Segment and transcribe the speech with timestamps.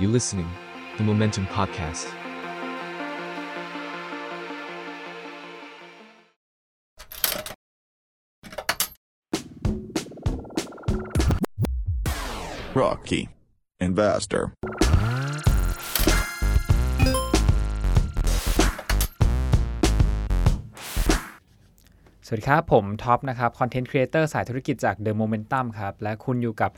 [0.00, 0.48] You listening,
[0.96, 2.10] the Momentum Podcast.
[12.74, 13.28] Rookie
[13.78, 14.54] Investor.
[22.32, 26.70] สวัสดีครับ ผมท็อปนะครับ content creator สายธุรกิจจาก The Momentum ครับ และคุณอยู่กับ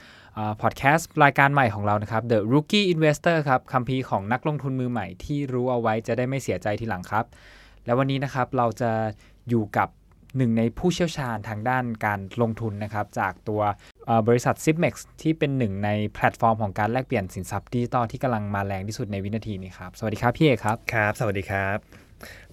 [0.62, 7.24] พอดแคสต์รายการใหม่ของเรานะครับ The Rookie Investor ครับคัมภีร์ของนักลงทุนมือใหม่ที่รู้เอาไว้จะได้ไม่เสียใจทีหลังครับ
[7.84, 8.90] และวันนี้นะครับเราจะ
[9.48, 9.88] อยู่กับ
[10.36, 13.62] หนึ่งในผู้เชี่ยวชาญทางด้านการลงทุนนะครับ จากตัว
[14.28, 22.01] บริษัท Zipmex ที่เป็นหนึ่งในแพลตฟอร์มของการแลกเปลี่ยนสินทรัพย์ดิจิตอลที่กำลังมาแรงที่สุดในวินาทีนี้ครับ สวัสดีครับพี่เอกครับ ครับ สวัสดีครับ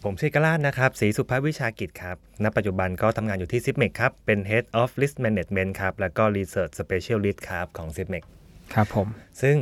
[0.04, 5.72] ผมชื่อกล้าดนะครับศรีสุภาพวิชากิจครับ ณ ปัจจุบันก็ทำงานอยู่ที่ s i p m e c ครับ เป็น Head of Risk Management
[5.82, 8.23] ครับ แล้วก็ Research Specialist ครับ ของ s i p m e c
[8.73, 9.08] ครับผม
[9.42, 9.55] ซึ่ง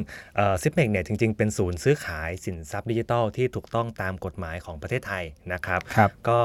[0.61, 6.39] Zipmex เนี่ยจริง ๆ เป็นศูนย์ซื้อขายสินทรัพย์ดิจิทัลที่ถูกต้องตามกฎหมายของประเทศไทยนะครับครับก็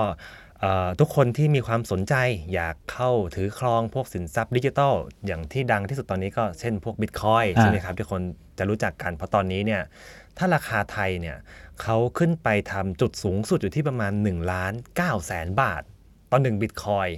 [0.60, 2.14] เอ่อทุกคนที่มีความสนใจ
[2.54, 4.94] อยากเข้าถือครองพวกสินทรัพย์ดิจิทัล
[5.26, 8.22] อย่างที่ดังที่สุดตอนนี้ก็เช่นพวกบิตคอยน์อ่าใช่ไหมครับที่คน
[8.58, 9.82] จะรู้จักกัน เพราะตอนนี้เนี่ย
[10.38, 11.36] ถ้าราคาไทยเนี่ย
[11.82, 15.82] เขาขึ้นไปทำจุดสูงสุดอยู่ที่ประมาณ1ล้าน9แสนบาท
[16.30, 17.08] ต่อ1บิตคอยน์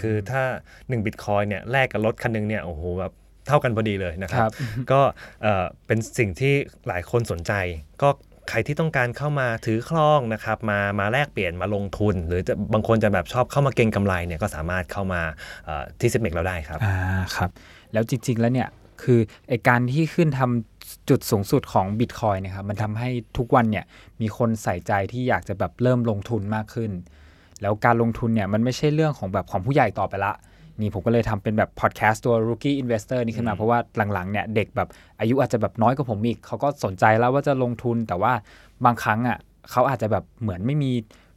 [0.00, 0.42] คือถ้า
[0.74, 3.12] 1บิตคอยเนี่ยแลกกับรถคันหนึงเนี่ยโอ้โหแบบ
[3.46, 4.52] เท่ากันพอดีเลยนะคครัรับบ
[4.92, 5.00] ก็
[5.42, 6.54] เอ่อเป็นสิ่งที่
[6.88, 7.52] หลายคนสนใจ
[8.02, 8.08] ก็
[8.50, 15.22] ใครที่ต้องการเข้ามาถือครองนะครับมามาแลกเปลี่ยนมาลงทุน หรือจะบางคนจะแบบชอบเข้ามาเก็งกำไรเนี่ยก็สามารถเข้ามา
[15.64, 16.96] เอ่อที่ซิเมกเราได้ครับอ่า
[17.36, 17.50] ครับ
[17.92, 18.68] แล้วจริง ๆ แล้วเนี่ย
[19.02, 23.84] คือไอการที่ขึ้นทำจุดสูงสุดของบิตคอยนะครับมันทำให้ทุกวันเนี่ย
[24.20, 26.90] มีคนใส่ใจที่อยากจะแบบเริ่มลงทุนมากขึ้น
[27.62, 30.32] แล้วการลงทุนเนี่ยมันไม่ใช่เรื่องของแบบของผู้ใหญ่ต่อไปละ
[30.80, 33.78] นี่ผมก็เลยทำเป็นแบบพอดแคสต์ตัว Rookie Investor นี่ขึ้นมา เพราะว่า
[34.12, 34.88] หลังๆเนี่ยเด็กแบบ
[35.20, 38.32] อายุอาจจะแบบน้อยกว่าผมอีกเขาก็สนใจแล้วว่าจะลงทุนแต่ว่า
[38.84, 39.38] บางครั้งอะ
[39.70, 40.92] เขาอาจจะแบบเหมือนไม่มี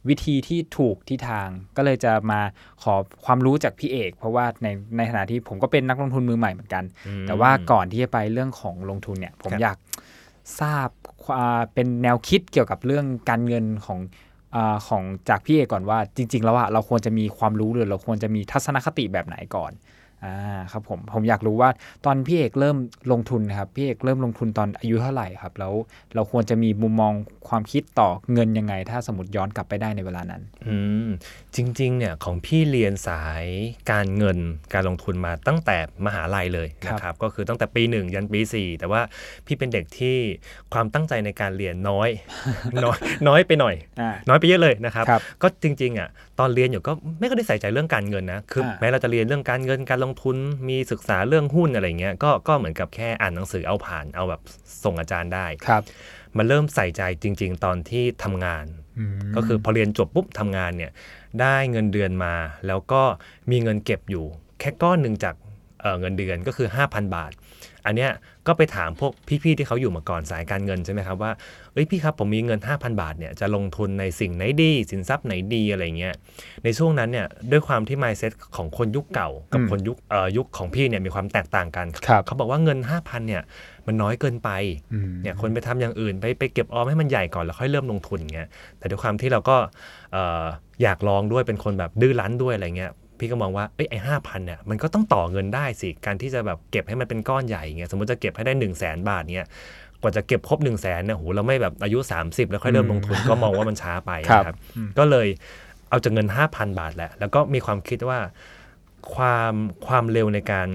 [0.08, 2.40] วิธีที่ถูกที่ทาง ก็เลยจะมา
[2.82, 6.84] ขอความรู้จากพี่เอก เพราะว่าในในขณะที่ผมก็เป็นนักลงทุนมือใหม่เหมือนกัน
[7.26, 9.78] แต่ว่าก่อนที่จะไปเรื่องของลงทุนเนี่ย ผมครับอยาก
[10.60, 10.88] ทราบ
[11.24, 13.98] ความเป็นแนวคิดเกี่ยวกับเรื่องการเงินของ
[14.54, 19.72] อาของจากพี่เอกก่อนว่าจริง ๆ แล้วอะเราควรจะมีความรู้หรือเราควรจะมีทัศนคติแบบไหนก่อน
[20.24, 20.36] อ่า
[20.72, 21.70] ครับผมผมอยากรู้ว่า
[22.06, 22.76] ตอนพี่เอกเริ่ม
[23.12, 25.72] ลงทุนนะครับพี่เอกเริ่มลงทุนตอนอายุเท่าไหร่ครับ แล้ว
[26.14, 27.12] เราควรจะมีมุมมอง
[27.48, 30.76] ความคิดต่อเงินยังไง ถ้าสมมติย้อนกลับไปได้ในเวลานั้น อื
[31.06, 31.08] ม
[31.56, 33.44] จริงๆเนี่ยของพี่เรียนสาย
[33.90, 34.38] การเงิน
[34.74, 39.02] การลงทุนมาตั้งแต่มหาลัยเลยนะครับก็คือตั้งแต่ปีหนึ่งยันปี 4 แต่ว่า
[39.46, 40.16] พี่เป็นเด็กที่
[40.72, 42.08] ความตั้งใจในการเรียนน้อย
[42.84, 50.36] น้อยน้อยไปหน่อยอ่าน้อยไปเยอะเลยนะครับครับ ก็จริงๆอะตอนเรียนอยู่ก็ไม่ก็ได้ใส่ใจเรื่องการเงินนะคืออาแม้เราจะเรียนเรื่องการเงินการลงทุน
[50.68, 54.40] มีศึกษาเรื่องหุ้นอะไรเงี้ยก็ก็เหมือนกับแค่อ่านหนังสือเอาผ่านเอาแบบ
[54.84, 55.82] ส่งอาจารย์ได้ครับ
[56.36, 58.66] มันเริ่มใส่ใจจริง ๆ ตอนที่ทำงาน
[59.20, 60.92] มก็คือพอเรียนจบปุ๊บทำงานเนี่ย
[61.40, 62.34] ได้เงินเดือนมา
[62.66, 63.02] แล้วก็
[63.50, 64.24] มีเงินเก็บอยู่
[64.60, 65.34] แค่ก้อนหนึ่งจาก
[65.80, 67.32] เอ่อเงินเดือนก็คือ 5,000 บาท
[67.86, 68.10] อันเนี้ย
[68.46, 71.32] ก็ไปถามพวกพี่ๆที่เขาอยู่มาก่อนสายการเงินใช่ไหมครับว่า
[71.72, 76.14] เอ้ยพี่ครับผมมีเงิน 5,000 บาทเนี่ยจะลงทุนในสิ่งไหนดีสินทรัพย์ไหนดีอะไรเงี้ย
[76.64, 83.42] ในช่วงนั้นเนี่ยด้วยความที่ mindset ของคนยุคเก่ากับอืมคนยุคเอ่อยุคของพี่เนี่ยมีความแตกต่างกันครับเขาบอกว่าเงิน 5,000เนี่ย
[83.90, 84.50] มันน้อยเกินไป
[84.94, 89.56] อืมเนี่ยคนไปทำอย่างอื่นไปไปเก็บออมให้มันใหญ่ก่อนแล้วค่อยเริ่มลงทุนเงี้ยแต่ด้วยความที่เราก็
[90.12, 90.44] เอ่อ
[90.82, 99.48] อยากลองด้วยเป็นคนแบบดื้อรั้นด้วยอะไรเงี้ยพี่ก็มองว่าเอ้ยไอ้ห้าพันเนี่ยมันก็ต้องต่อเงินได้สิการที่จะแบบเก็บให้มันเป็นก้อนใหญ่เงี้ยสมมติจะเก็บให้ได้1นึ่งแสนบาทเนี่ย
[100.02, 104.56] กว่าจะเก็บครบ1นึ่งแสนเนี่ยโหเราไม่แบบอายุ 30 แล้วค่อยเริ่มลงทุนก็มองว่ามันช้าไปครับนะครับ
[104.98, 105.28] ก็เลย
[105.88, 108.18] เอาจากเงิน 5,000 บาทแหละ แล้วก็มีความคิดว่า
[109.14, 109.54] ความ
[109.86, 110.68] ความเร็วในการ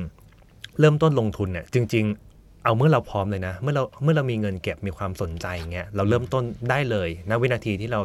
[0.80, 2.25] เริ่มต้นลงทุนเนี่ยจริง ๆ
[2.66, 8.00] เอาเมื่อเราพร้อมเลยนะ เมื่อเราเมื่อเรามีเงินเก็บมีความสนใจอย่างเงี้ยเราเริ่มต้นได้เลยณวินาทีที่เรา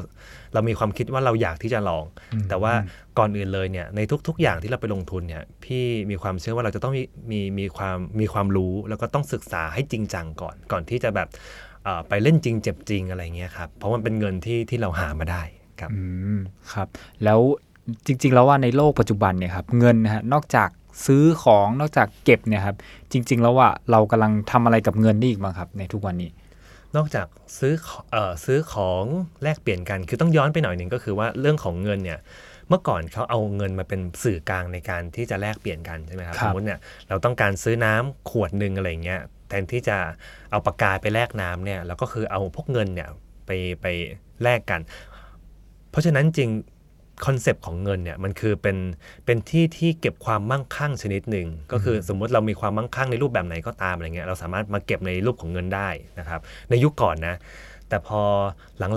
[0.55, 2.05] เรามีความคิดว่าเราอยากที่จะลอง
[2.49, 2.73] แต่ว่า
[3.19, 11.29] ก่อนอื่นเลยเนี่ยในทุก ๆ อย่างที่เราไปลงทุนเนี่ยพี่มีความเชื่อว่าเราจะต้องมีมีมีความมีความรู้แล้วก็ต้องศึกษาให้จริงจังก่อน ก่อนที่จะแบบ
[11.85, 15.43] เอ่อไปเล่นจริงเจ็บจริงอะไรเงี้ยครับเพราะมันเป็นเงินที่ที่เราหามาได้
[15.81, 16.01] ครับอื
[16.37, 16.41] ม
[16.73, 16.89] ครับ
[17.25, 17.41] แล้ว
[18.07, 20.69] จริง ๆ แล้วว่าในโลกปัจจุบันเนี่ยครับเงินนะฮะนอกจาก
[21.07, 22.77] ซื้อของนอกจากเก็บเนี่ยครับ
[23.13, 26.31] จริง ๆ แล้วว่าเรากำลังทำอะไรกับเงินได้อีกบ้างครับ ในทุกวันนี้
[26.97, 27.27] นอกจาก
[27.59, 29.05] ซื้อขเอ่อซื้อของ
[29.43, 32.19] แลกเปลี่ยนกัน คือต้องย้อนไปหน่อยหนึ่งก็คือว่าเรื่องของเงินเนี่ย
[32.69, 39.99] เมื่อก่อนเขาเอาเงินมาเป็นสื่อกลางในการที่จะแลกเปลี่ยนกันใช่ไหมครับครัสบมมติเนี่ยเราต้องการซื้อน้ำขวดหนึ่งอะไรเงี้ยแทนที่จะ
[40.51, 43.09] เอาปากกาไปแลกน้ำเนี่ยเราก็คือเอาพวกเงินเนี่ย
[43.47, 43.51] ไป
[43.83, 43.87] ไป
[44.43, 44.81] แลกกัน
[45.91, 46.51] เพราะฉะนั้นจริง
[47.27, 48.77] คอนเซปต์ของเงินเนี่ยมันคือเป็น
[49.27, 55.89] เป็นที่ที่เก็บความมั่งคั่งชนิดหนึ่งก็คือสมมุติเรามีความมั่งคั่งในรูปแบบไหนก็ตามอะไรเงี้ยเราสามารถมาเก็บในรูปของเงินได้
[56.19, 56.41] นะครับ
[56.71, 57.35] ในยุคก่อนนะ
[57.89, 58.21] แต่พอ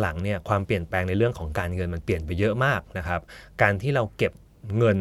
[0.01, 3.21] หลังๆเนี่ยความเปลี่ยนแปลงในเรื่องของการเงินมันเปลี่ยนไปเยอะมากนะครับ
[3.61, 4.31] การที่เราเก็บ
[4.77, 4.97] เงิน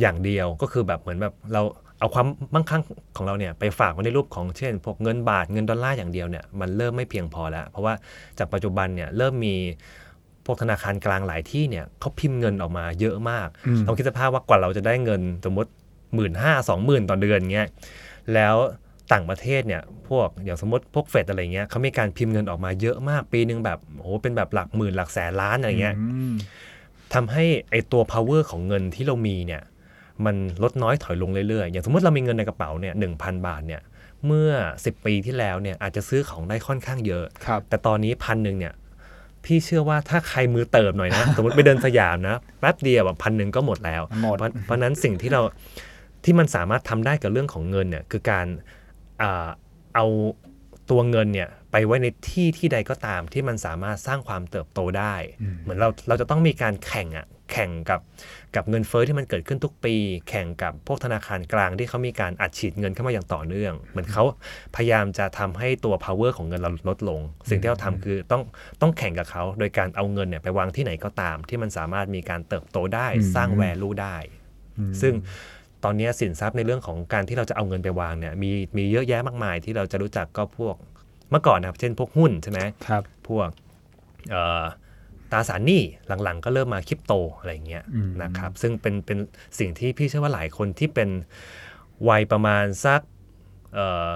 [0.00, 1.62] อย่างเดียวก็คือแบบเหมือนแบบเรา
[1.98, 2.82] เอาความมั่งคั่ง
[3.16, 7.94] ของเราเนี่ยไปฝากไว้ในรูปของเช่นพวกเงินบาทเงินดอลลาร์อย่างเดียวเนี่ยมันเริ่มไม่เพียงพอแล้ว เพราะว่า
[8.38, 9.56] จากปัจจุบันเนี่ยเริ่มมี
[10.44, 15.70] พวกธนาคารกลางหลายที่เนี่ยเขาพิมพ์เงินออกมาเยอะมากอืมลองคิดสภาพว่ากว่าเราจะได้เงินสมมติ
[16.14, 17.68] หมื่นห้าสองหมื่นต่อเดือนเงี้ย
[18.34, 18.56] แล้ว
[19.12, 26.34] ต่างประเทศเนี่ยพวกอย่างสมมติพวกเฟดอะไรเงี้ยเขามีการพิมพ์เงินออกมาเยอะมากปีหนึ่งแบบโอ้โหเป็นแบบหลักหมื่นหลักแสนล้านอะไรเงี้ยอืม
[27.14, 29.62] ทำให้ไอตัว power ของเงินที่เรามีเนี่ย
[30.24, 33.80] มันลดน้อยถอยลงเรื่อยๆ อย่างสมมติเรามีเงินในกระเป๋าเนี่ยหนึ่งพันบาทเนี่ย
[34.26, 34.50] เมื่อ
[34.80, 38.72] 10 ปีที่แล้วเนี่ยอาจจะซื้อของได้ค่อนข้างเยอะครับแต่ตอนนี้พันหนึ่งเนี่ย
[39.44, 45.42] พี่เชื่อว่าถ้าใครมือเติบหน่อยนะ สมมติไปเดินสยามนะแป๊บเดียวแบบพันหนึ่งก็หมดแล้วหมดเพราะเพราะฉะนั้นสิ่งที่เรา
[46.24, 48.46] ที่มันสามารถทำได้กับเรื่องของเงินเนี่ยคือการ
[49.22, 49.48] อ่า
[49.94, 50.06] เอา
[50.90, 55.14] ตัวเงินเนี่ยไปไว้ในที่ที่ใดก็ตามที่มันสามารถสร้างความเติบโตได้
[55.62, 58.00] เหมือนเราเราจะต้องมีการแข่งอะ แข่งกับ
[58.56, 59.94] กับเงินเฟ้อที่มันเกิดขึ้นทุกปี
[60.28, 64.24] แข่งกับพวกธนาคารกลางที่เขามีการอัดฉีดเงินเข้ามาอย่างต่อเนื่อง เหมือนเขา
[64.76, 67.20] พยายามจะทำให้ตัว power ของเงินเราลดลง
[67.50, 68.42] สิ่งที่เราทำคือต้อง
[68.80, 74.16] ต้องแข่งกับเขาโดยการเอาเงินเนี่ยไปวางที่ไหนก็ตาม ที่มันสามารถมีการเติบโตได้สร้าง value ได้
[75.00, 75.14] ซึ่ง
[75.84, 80.76] ตอนนี้สินทรัพย์ในเรื่องของการที่เราจะเอาเงินไปวางเนี่ยมีมีเยอะแยะมากมายที่เราจะรู้จักก็พวก
[81.30, 83.48] เมื่อก่อนนะครับ เช่นพวกหุ้นใช่ไหมครับพวก
[84.30, 84.64] เอ่อ
[85.32, 85.82] ตราสารหนี้
[86.24, 89.18] หลังๆ ก็เริ่มมาคริปโตอะไรเงี้ยอืมนะครับซึ่งเป็นเป็น
[89.58, 91.08] สิ่งที่พี่เชื่อว่าหลายคนที่เป็น
[92.08, 93.00] วัยประมาณสัก
[93.74, 94.08] เอ่อ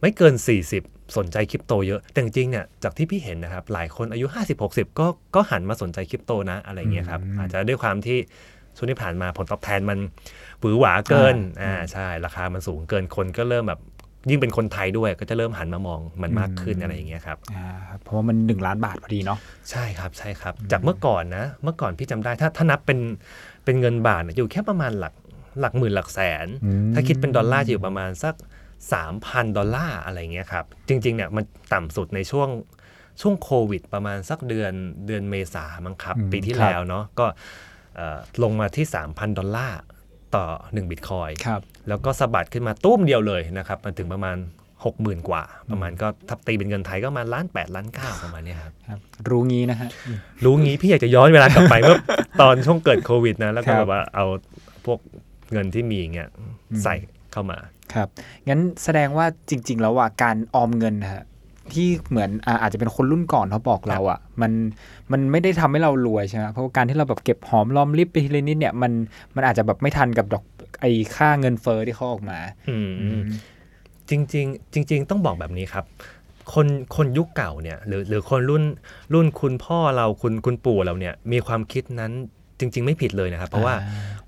[0.00, 0.34] ไม่เกิน
[0.76, 4.26] 40 สนใจคริปโตเยอะ แต่จริงๆเนี่ยจากที่พี่เห็นนะครับ หลายคนอายุ
[4.62, 8.18] 50-60 ก็ก็หันมาสนใจคริปโตนะอะไรเงี้ยครับอาจจะด้วยความที่
[8.76, 9.98] ช่วงที่ผ่านมาผลตอบแทนมัน
[10.60, 13.80] หวือหวาเกินอ่าใช่ ราคามันสูงเกินคนก็เริ่มแบบ
[14.30, 17.66] ยิ่งเป็นคนไทยด้วยก็จะเริ่มหันมามองมันมากขึ้นอะไรอย่างเงี้ยครับอ่า
[18.02, 19.38] เพราะว่ามันหนึ่งล้านบาทพอดีเนาะ
[19.70, 22.98] ใช่ครับใช่ครับ จากเมื่อก่อนนะ เมื่อก่อนพี่จำได้ถ้าถ้านับเป็น
[23.64, 25.14] เป็นเงินบาทเนี่ยอยู่แค่ประมาณหลัก
[25.60, 28.34] หลักหมื่นหลักแสนอืมถ้าคิดเป็นดอลลาร์จะอยู่ประมาณสัก
[28.96, 32.48] 3,000 ดอลลาร์อะไรเงี้ยครับ จริง ๆ เนี่ยมันต่ำสุดในช่วง
[33.20, 34.72] ช่วงโควิด ประมาณสักเดือน
[35.06, 37.26] เดือนเมษามั้งครับอืมปีที่ครับแล้วเนาะก็
[37.96, 39.78] เอ่อลงมาที่ 3,000 ดอลลาร์
[40.36, 44.36] ต่อ1บิตคอยครับแล้วก็สะบัดขึ้นมาตุ้มเดียวเลยนะครับมาถึงประมาณ
[44.82, 51.98] 60,000 กว่า ประมาณก็ถ้าตีเป็นเงินไทยก็ประมาณล้าน8ล้าน9ประมาณเนี้ยครับครับ รู้งี้นะฮะอืมรู้งี้พี่อยากจะย้อนเวลากลับไปเมื่อ
[52.40, 54.26] ตอนช่วงเกิดโควิดนะแล้วก็ครับแบบว่าเอา
[54.86, 54.98] พวก
[55.52, 56.28] เงินที่มีอย่างเงี้ย
[56.84, 56.94] ใส่
[57.32, 57.58] เข้ามา
[57.94, 58.08] ครับ
[58.48, 61.22] งั้นแสดงว่าจริง ๆ แล้วว่าการออมเงินนะฮะ
[61.72, 64.52] ที่เหมือนอาอาจจะเป็นคนรุ่นก่อนเขาบอกเราอะ มัน
[65.12, 68.92] มันไม่ได้ทำให้เรารวยใช่ไหมเพราะว่าการที่เราแบบเก็บหอมรอมริบไปทีละนิดเนี่ยมัน
[69.34, 70.44] มันอาจจะแบบไม่ทันกับดอก
[70.80, 72.38] ไอ้ค่าเงินเฟอ้อที่เขาออกมา
[72.70, 72.76] อื
[73.18, 73.22] ม
[74.08, 75.84] จริงๆจริง ๆ ต้องบอกแบบนี้ครับ
[76.54, 76.66] คน
[76.96, 78.64] คนยุคเก่าเนี่ย หรือหรือคนรุ่น
[79.14, 82.12] รุ่นคุณพ่อเราคุณคุณปู่เราเนี่ย มีความคิดนั้น
[82.62, 83.74] จริง ๆ ไม่ผิดเลยนะครับ เพราะว่า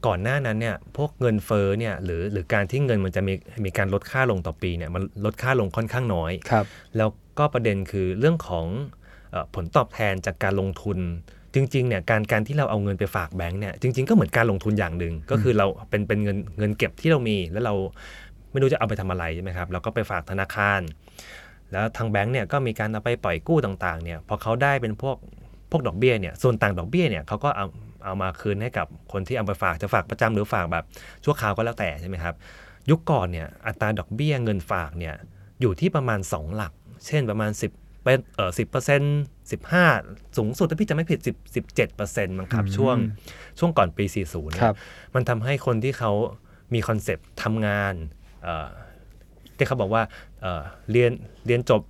[0.07, 3.35] ก่อนหน้านั้นเนี่ยพวกเงินเฟ้อเนี่ยหรือหรือการที่เงินมันจะมี
[3.65, 6.65] มีการลดค่าลงต่อปีเนี่ยมันลดค่าลงค่อนข้างน้อยครับ
[6.97, 7.09] แล้ว
[7.39, 8.67] ก็ประเด็นคือเรื่องของ
[9.31, 10.99] เออผลตอบแทนจากการลงทุน
[11.55, 17.75] จริงๆเนี่ยการการที่เราเอาเงินไปฝากแบงก์เนี่ยจริง ๆ ก็เหมือนการลงทุนอย่างหนึ่งก็คือเราเป็นเป็นเงินเงินเก็บที่เรามี แล้วเรา
[18.53, 20.81] ไม่รู้จะเอาไปทำอะไรใช่ไหมครับเราก็ไปฝากธนาคาร
[21.73, 25.17] แล้วทางแบงก์เนี่ยก็มีการเอาไปปล่อยกู้ต่างๆเนี่ยพอเขาได้เป็นพวก
[25.71, 27.67] พวกดอกเบี้ยเนี่ยส่วนต่างดอกเบี้ยเนี่ยเขาก็เอา
[28.05, 30.85] เอามาคืนให้กับคนที่เอาไปฝากจะฝากประจำหรือฝากแบบ
[31.25, 32.35] ชั่วคราวก็แล้วแต่ใช่ไหมครับ
[32.91, 35.15] ยุคก่อนเนี่ยอัตราดอกเบี้ยเงินฝากเนี่ย
[35.61, 36.73] อยู่ที่ประมาณ 2 หลัก
[37.07, 39.21] เช่นประมาณ 10เป็นเออสิบเปอร์เซ็นต์
[39.53, 39.87] สิบห้า
[40.37, 42.97] สูงสุดถ้าพี่จะไม่ผิด10 17เปอร์เซ็นต์มั้งครับอืมช่วง
[43.59, 44.77] ช่วงก่อนปี40เนี่ครัยบ
[45.15, 46.13] มันทำให้คนที่เขา
[46.75, 47.95] มีคอนเซปต์ทำงาน
[48.43, 48.69] เอ่อ
[49.57, 50.03] ที่เขาบอกว่า
[50.41, 51.11] เอ่อเรียน
[51.47, 51.83] เรียนจบ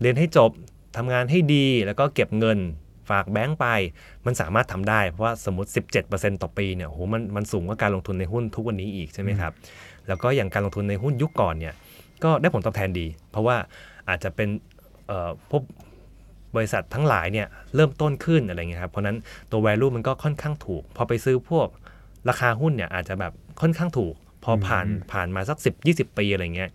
[0.00, 0.50] เรียนให้จบ
[0.96, 2.58] ทำงานให้ดีแล้วก็เก็บเงิน
[3.10, 3.66] ฝากแบงก์ไป
[4.26, 5.70] มันสามารถทำได้ เพราะว่าสมมติ
[6.06, 9.52] 17%ต่อปีเนี่ยโหมันมันสูงกว่าการลงทุนในหุ้นทุกวันนี้อีกใช่ไหมครับ
[10.08, 11.74] แล้วก็อย่างการลงทุนในหุ้นยุคก่อนเนี่ย
[12.24, 13.56] ก็ได้ผลตอบแทนดี เพราะว่า
[14.08, 14.48] อาจจะเป็น
[15.06, 15.62] เอ่อพวก
[16.56, 19.16] บริษัททั้งหลายเนี่ยเริ่มต้นขึ้นอะไรเงี้ยครับ เพราะฉะนั้น
[19.50, 21.68] ตัว value มันก็ค่อนข้างถูก พอไปซื้อพวก
[22.28, 26.70] ราคาหุ้นเนี่ยอาจจะแบบค่อนข้างถูก พอผ่านผ่านมาสัก 10 20 ปีอะไรเงี้ย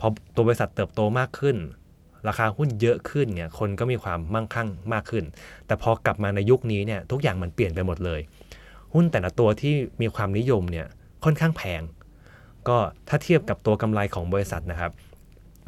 [0.00, 1.56] พอตัวบริษัทเติบโตมากขึ้น
[2.28, 5.24] ราคาหุ้นเยอะขึ้นเนี่ยคนก็มีความมั่งคั่งมากขึ้น
[5.66, 8.20] แต่พอกลับมาในยุคนี้เนี่ยทุกอย่างมันเปลี่ยนไปหมดเลย
[8.94, 10.86] หุ้นแต่ละตัวที่มีความนิยมเนี่ย
[11.24, 11.82] ค่อนข้างแพง
[12.68, 12.76] ก็
[13.08, 14.92] ถ้าเทียบกับตัวกำไรของบริษัทนะครับ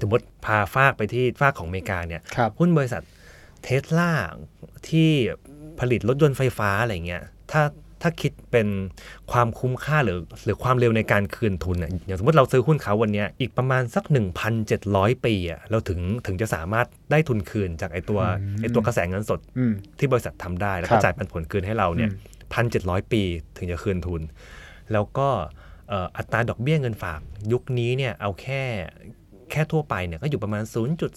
[0.01, 3.03] สมมติพาฟากไปที่ฟากของอเมริกาเนี่ยครับหุ้นบริษัท
[3.63, 4.13] เทสลา
[4.89, 5.11] ที่
[5.81, 7.63] ผลิตรถยนต์ไฟฟ้าอะไรเงี้ยถ้า
[8.07, 8.69] ถ้าคิดเป็น
[9.33, 14.05] ความคุ้มค่าหรือหรือความเร็วในการคืนทุนเนี่ยอย่างสมมติเราซื้อหุ้นเขาวันเนี้ยอีกประมาณสัก
[14.65, 18.21] 1,700 ปีอะเราถึงถึงจะสามารถได้ทุนคืนจากไอตัว
[18.61, 22.17] ไอตัวกระแสเงินสดอืมที่บริษัททำได้ แล้วครัก็บจ่ายปันผลคืนให้เราเนี่ยอื
[22.51, 23.23] มพันเจ็ดร้อยปี
[23.57, 24.23] ถึงจะคืนทุน
[24.93, 25.29] แล้วก็
[25.89, 27.21] เอ่ออัตราดอกเบี้ยเงินฝาก
[27.53, 28.63] ยุคนี้เนี่ยเอาแค่
[29.51, 30.63] แค่ทั่วไปเนี่ยก็อยู่ประมาณ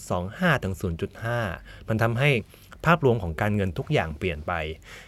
[0.06, 0.76] 0.25 ถึง
[1.32, 2.30] 0.5 มันทำให้
[2.86, 4.54] ภาพรวมของการเงินทุกอย่างเปลี่ยนไป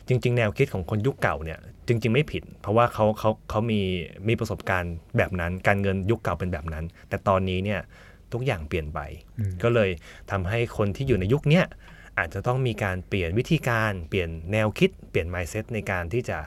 [0.07, 3.81] จริง ๆ แนวคิดของคนยุคเก่าเนี่ยจริง ๆ ไม่ผิด เพราะว่าเขาเขาเขามี
[4.27, 7.79] มีประสบการณ์แบบนั้น การเงินยุคเก่าเป็นแบบนั้น แต่ตอนนี้เนี่ย
[8.33, 8.99] ทุกอย่างเปลี่ยนไป
[9.63, 9.89] ก็เลย
[10.31, 11.65] ทำให้คนที่อยู่ในยุคเนี้ย
[12.19, 16.37] อาจจะต้องมีการเปลี่ยนวิธีการเปลี่ยนแนวคิด เปลี่ยน mindset ในการที่จะ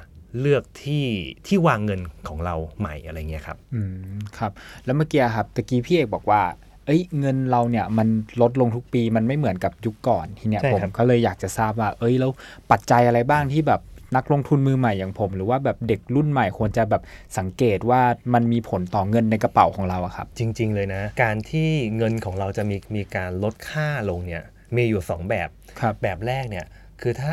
[0.41, 1.07] เลือกที่
[1.47, 3.81] ที่วางเงินของเราใหม่อะไรเงี้ยครับ อื
[4.17, 4.53] มครับ
[4.85, 6.43] แล้วเมื่อกี้ครับตะกี้พี่เอกบอกว่า
[6.87, 8.09] เอ้ยเงินเราเนี่ยมัน
[8.41, 12.31] ลดลงทุกปีมันไม่เหมือนกับยุคก่อนทีเนี้ยใช่ผมครับก็เลยอยากจะทราบว่า เอ้ยแล้ว
[12.71, 13.83] ปัจจัยอะไรบ้างที่แบบ
[14.17, 17.03] นักลงทุนมือใหม่อย่างผม หรือว่าแบบเด็กรุ่นใหม่ควรจะแบบ
[17.39, 18.01] สังเกตว่า
[18.35, 24.43] มันมีผลต่อเงินในกระเป๋าของเราอะครับ จริง ๆ เลยนะ การที่เงินของเราจะมีมีการลดค่าลงเนี่ย
[24.77, 25.49] มีอยู่ 2 แบบ
[25.81, 26.67] ครับแบบแรกเนี่ย
[27.01, 27.31] คือถ้า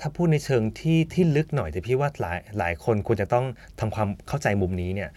[0.00, 3.46] ถ้าพูดในเชิงที่ที่ลึกหน่อยแต่พี่ว่าหลายหลายคนควรจะต้อง
[3.80, 5.10] ทำความเข้าใจมุมนี้เนี่ย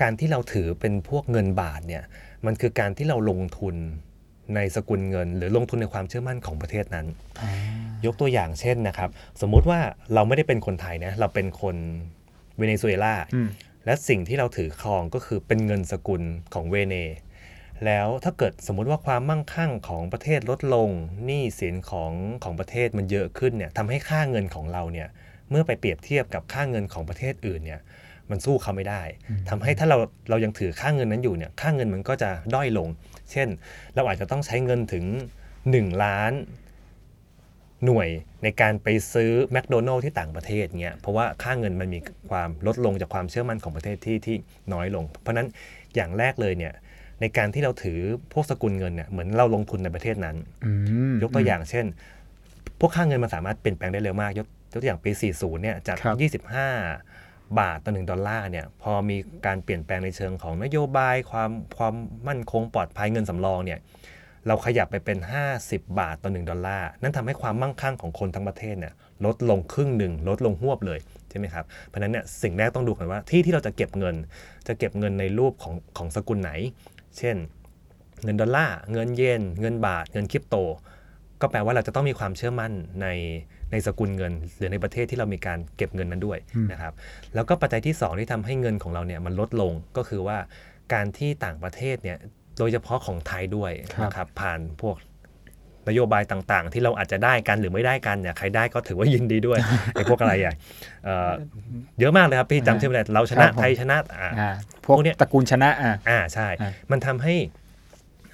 [0.00, 2.04] การที่เราถือเป็นพวกเงินบาทเนี่ย
[2.46, 3.76] มันคือการที่เราลงทุน
[4.54, 7.06] ในสกุลเงิน หรือลงทุนในความเชื่อมั่นของประเทศนั้น
[8.06, 9.80] ยกตัวอย่างเช่นนะครับ สมมุติว่า
[10.14, 11.76] เราไม่ได้เป็นคนไทยนะเราเป็นคน
[12.58, 13.48] เวเนซุเอลาอืม
[13.86, 16.22] และสิ่งที่เราถือครองก็คือเป็นเงินสกุล
[16.54, 16.96] ของเวเน
[17.86, 20.90] แล้วถ้าเกิดสมมุติว่าความมั่งคั่งของประเทศลดลง
[21.24, 22.12] หนี้สินของ
[22.44, 25.08] ของประเทศมันเยอะขึ้นเนี่ยทำให้ค่าเงินของเราเนี่ย
[25.50, 27.80] เมื่อไปเปรียบเทียบกับค่าเงินของประเทศอื่นเนี่ย
[28.30, 29.02] มันสู้เขาไม่ได้
[29.48, 29.96] ทำให้ถ้าเรา
[30.30, 32.88] เรายังถือค่าเงินนั้นอยู่เนี่ยค่าเงินมันก็จะด้อยลง
[33.32, 33.48] เช่น
[33.94, 35.04] เราอาจจะต้องใช้เงินถึง
[35.54, 36.32] 1 ล้าน
[37.84, 38.08] หน่วย
[38.42, 41.98] ในการไปซื้อแมคโดนัลล์ที่ต่างประเทศเงี้ยเพราะว่าค่าเงินมันมี
[42.30, 44.36] ความลดลงจากความเชื่อมั่นของประเทศที่ที่
[44.72, 45.48] น้อยลง เพราะฉะนั้น
[45.94, 46.74] อย่างแรกเลยเนี่ย
[47.20, 47.98] ในการที่เราถือ
[48.32, 50.72] พวกสกุลเงินเนี่ยเหมือนเราลงทุนในประเทศนั้นอื
[51.12, 51.86] มยกตัวอย่างเช่น
[52.80, 59.16] พวกค่าเงินมันสามารถเปลี่ยนแปลงได้เร็วมาก ยกยกตัวอย่างปี 40เนี่ยจากครับ25 บาทต่อหนึ่งดอลลาร์เนี่ยพอมี
[59.46, 61.94] การเปลี่ยนแปลงในเชิงของนโยบายความความ
[62.28, 63.78] มั่นคงปลอดภัยเงินสำรองเนี่ย
[64.46, 65.18] เราขยับไปเป็น
[65.56, 68.92] 50 บาทต่อ1ดอลลาร์นั่นทำให้ความมั่งคั่งของคนทั้งประเทศเนี่ย
[69.26, 70.98] ลดลงครึ่งหนึ่งลดลงหวบเลย
[71.30, 74.14] ใช่ไหมครับเพราะฉะนั้นเนี่ยสิ่งแรกต้องดูก่อนว่าที่ที่เราจะเก็บเงิน
[74.66, 76.52] จะเก็บเงินในรูปของของสกุลไหน
[77.18, 77.36] เช่น
[78.24, 80.56] เงินดอลลาร์เงินเยนเงินบาท เงินคริปโต
[81.40, 83.06] ก็แปลว่าเราจะต้องมีความเชื่อมั่นใน
[83.72, 86.38] ในสกุลเงิน หรือในประเทศที่เรามีการเก็บเงินนั้นด้วย
[86.72, 86.92] นะครับ
[87.34, 90.38] แล้วก็ปัจจัยที่ 2 ที่ทำให้เงินของเราเนี่ยมันลดลงก็คือว่า
[90.94, 92.18] การที่ต่างประเทศเนี่ย
[92.58, 93.72] โดยเฉพาะของไทยด้วย
[94.02, 94.96] นะครับผ่านพวก
[95.88, 99.58] นโยบายต่างๆ ที่เราอาจจะได้กันหรือไม่ได้กันเนี่ยใครได้ก็ถือว่ายินดีด้วย
[99.92, 100.54] ไอ้พวกอะไรอะ
[101.04, 101.30] เอ่อ
[102.00, 104.50] เยอะมากเลยครับพี่จำชื่อไม่ได้เราชนะครับผมไทยชนะอ่าอ่า
[104.84, 107.34] พวกพวกเนี้ยตระกูลชนะอ่าอ่าใช่อะมันทำให้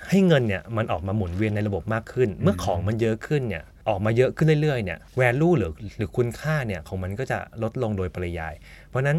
[0.08, 8.54] ให้เงินเนี่ยมันออกมาหมุนเวียนในระบบมากขึ้น เมื่อของมันเยอะขึ้นเนี่ย ออกมาเยอะขึ้นเรื่อยๆเนี่ย value หรือหรือคุณค่าเนี่ยของมันก็จะลดลงโดยปริยาย
[8.88, 9.18] เพราะนั้น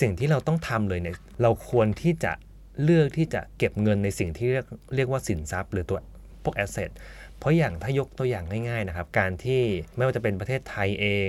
[0.00, 2.32] สิ่งที่เราต้องทำเลยเนี่ยเราควรที่จะ
[2.84, 5.98] เลือกที่จะเก็บเงินในสิ่งที่เรียกเรียกว่าสินทรัพย์ หรือตัว
[6.44, 6.90] พวก asset
[7.38, 9.62] เพราะอย่างถ้ายกตัวอย่างง่ายๆนะครับ การที่
[9.96, 11.28] ไม่ว่าจะเป็นประเทศไทยเอง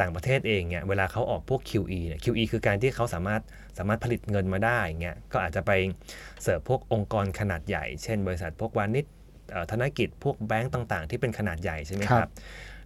[0.00, 3.42] ต่างประเทศเองเนี่ยเวลาเขาออกพวก QE เนี่ย QE คือการที่เขาสามารถ
[3.78, 5.70] สามารถผลิตเงินมาได้เงี้ยก็อาจจะไป
[6.42, 9.06] เสิร์ฟพวกองค์กรขนาดใหญ่ เช่น บริษัทพวกวานิช
[9.70, 12.30] ธนกิจพวกแบงก์ต่าง ๆ ที่เป็นขนาดใหญ่ใช่ไหมคครัรับบ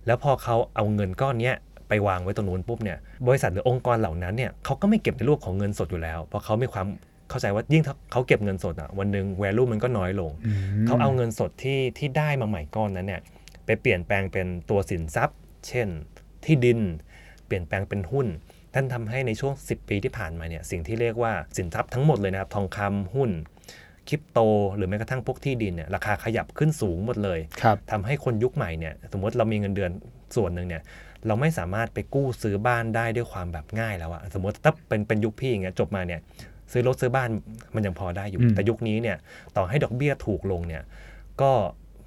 [0.07, 1.57] แล้วพอเขาเอาเงินก้อนเนี้ย
[1.88, 6.87] ไปวางไว้ตรงนู้นปุ๊บเนี่ยบริษัทหรือองค์กรเหล่านั้นเนี่ยเขาก็ไม่เก็บในรูปของเงินสดอยู่แล้ว เพราะเขามีความ
[7.28, 10.31] เข้าใจว่ายิ่งถ้าเขาเก็บเงินสดอะวันหนึ่ง value มันก็น้อยลง
[10.87, 13.23] เขาเอาเงินสดที่ที่ได้มาใหม่ก้อนนั้นเนี่ย
[13.66, 15.38] ไปเปลี่ยนแปลงเป็นตัวสินทรัพย์
[15.69, 15.88] เช่น
[16.45, 16.81] ที่ดิน
[17.47, 18.26] เปลี่ยนแปลงเป็นหุ้น
[18.75, 23.31] ท่านทำให้ในช่วง 10 ปีที่ผ่านมาเนี่ยสิ่งที่เรียกว่าสินทรัพย์ทั้งหมดเลยนะครับทองคำหุ้น
[24.09, 24.39] คริปโต
[24.77, 29.91] หรือแม้กระทั่งพวกที่ดินเนี่ยราคาขยับขึ้นสูงหมดเลยครับทำให้คนยุคใหม่เนี่ยสมมติเรามีเงินเดือน
[30.37, 30.83] ส่วนหนึ่งเนี่ย
[31.27, 36.21] เราไม่สามารถไปกู้ซื้อบ้านได้ด้วยความแบบง่ายแล้วอะสมมติถ้าเป็นเป็นยุคพี่อย่างเงี้ยจบมาเนี่ย
[36.73, 37.29] ซื้อรถซื้อบ้าน
[37.75, 39.17] มันยังพอได้อยู่อืมแต่ยุคนี้เนี่ย
[39.57, 40.83] ต่อให้ดอกเบี้ยถูกลงเนี่ย
[41.43, 41.53] ก็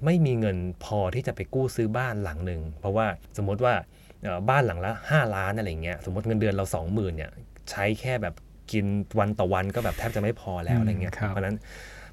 [0.04, 3.74] ไม่มีเงินพอที่จะไปกู้ซื้อบ้านหลังหนึ่งเพราะว่าสมมติว่า
[4.22, 7.30] เอ่อบ้านหลังละ 5 ล้านอะไรเงี้ยสมมติเงินเดือนเรา 20,000เนี่ย
[7.70, 8.34] ใช้แค่แบบ
[8.72, 8.84] กิน
[9.18, 11.56] วันต่อวันก็แบบแทบจะไม่พอแล้วอะไรเงี้ยอืมครับเพราะฉะนั้น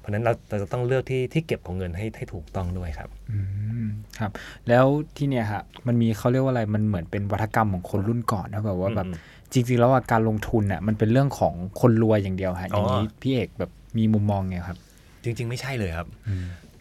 [0.00, 3.38] เพราะฉะนั้นเราเราจะต้องเลือกที่ที่เก็บของเงินให้ให้ถูกต้องด้วยครับอื
[3.84, 3.86] ม
[4.18, 4.30] ครับ
[4.68, 9.16] แล้วที่เนี่ยครับมันมีเขาเรียกว่าอะไรมันเหมือนเป็นวัฒกรรมของคนรุ่นก่อนนะแบบว่าแบบอืม
[9.52, 14.78] จริงๆแล้วอะการลงทุนน่ะมันเป็นเรื่องของคนรวยอย่างเดียวฮะอย่างนี้อ๋อพี่เอกแบบมีมุมมองไงครับ
[15.24, 16.08] จริง ๆ ไม่ใช่เลยครับ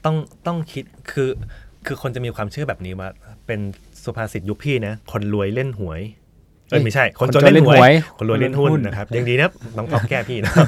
[0.05, 0.15] ต้อง
[0.47, 1.29] ต้องคิดคือ
[1.85, 3.09] คือคนจะมีความเชื่อแบบนี้ว่า
[3.47, 3.59] เป็น
[4.03, 6.01] สุภาษิตยุคพี่นะคนรวยเล่นหวย
[6.69, 10.67] เอ้ยไม่ใช่ คนจนเล่นหวย คนรวยเล่นหุ้นนะครับยังดีนะบางท็อปแก้พี่นะครับ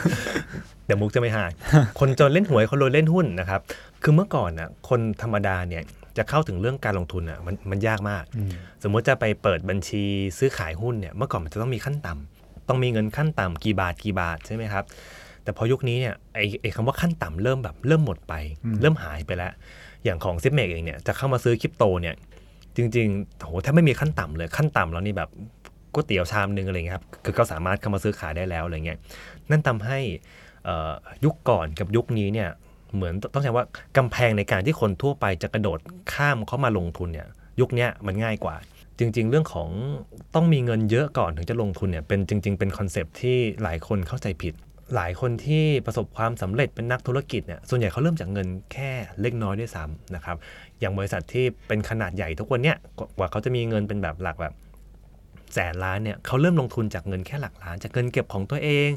[0.86, 1.52] เดี๋ยวมุกจะไม่หาย
[2.00, 3.62] คนจนเล่นหวย คนรวยเล่นหุ้นนะครับ
[4.04, 5.84] คือเมื่อก่อนน่ะ คนธรรมดาเนี่ย
[6.18, 8.24] จะเข้าถึงเรื่องการลงทุนอะมันมันยากมาก
[8.84, 10.04] สมมุติจะไปเปิดบัญชี
[10.38, 14.84] ซื้อขายหุ้นเนี่ยเมื่อก่อนมันจะต้องมีขั้นต่ำต้องมีเงินขั้นต่ำกี่บาทกี่บาทใช่ไหมครับ
[15.44, 18.34] แต่พอยุคนี้เนี่ยไอ้ไอ้คำว่าขั้นต่ำเริ่มแบบเริ่มหมดไป
[18.82, 19.52] เริ่มหายไปแล้ว
[20.04, 22.16] อย่างของซิปเมกเองเนี่ยจะเข้ามาซื้อคริปโตเนี่ย
[22.76, 25.30] จริงๆโหถ้าไม่มีขั้นต่ำเลยขั้นต่ำแล้วนี่แบบ
[25.96, 28.98] ก๋วยเตี๋ยวชามนึงอะไรเงี้ยครับคือก็สามารถเข้ามาซื้อขายได้แล้วอะไรเงี้ย
[29.50, 30.00] นั่นทำให้
[31.26, 32.50] ยุคก่อนกับยุคนี้เนี่ย
[32.96, 33.66] เหมือนต้องใช้ว่า
[33.98, 35.80] กำแพงในการที่คนทั่วไปจะกระโดด
[36.14, 37.28] ข้ามเข้ามาลงทุนเนี่ย
[37.60, 38.56] ยุคนี้มันง่ายกว่า
[39.00, 39.70] จริง ๆ เรื่องของ
[40.36, 44.54] ต้องมีเงินเยอะก่อนถึงจะลงทุนเนี่ยเป็นจริง ๆ เป็นคอนเซปที่หลายคนเข้าใจผิด
[44.96, 50.38] หลายคนที่ประสบความสำเร็จเป็นนักธุรกิจเนี่ยส่วนใหญ่เขาเริ่มจากเงินแค่เล็กน้อยด้วยซ้ำนะครับ
[50.80, 52.78] อย่างบริษัทที่เป็นขนาดใหญ่ทุกวันเนี้ย
[53.18, 54.54] กว่าเขาจะมีเงินเป็นแบบหลักแบบ
[55.56, 58.90] แสนล้านเนี่ยเขาเริ่มลงทุนจากเงินแค่หลักล้าน จากเงินเก็บของตัวเอง